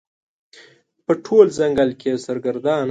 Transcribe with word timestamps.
په 1.05 1.13
ټول 1.25 1.45
ځنګل 1.57 1.89
کې 1.99 2.07
یې 2.13 2.21
سرګردانه 2.25 2.79